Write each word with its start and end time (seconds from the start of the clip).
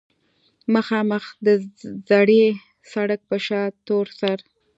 مخامخ 0.73 1.23
د 1.45 1.47
زړې 2.09 2.45
سړک 2.91 3.21
پۀ 3.29 3.37
شا 3.45 3.61
تورسر 3.87 4.39